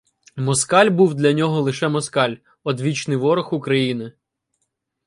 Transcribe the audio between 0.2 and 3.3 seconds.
Москаль був для нього лише москаль— одвічний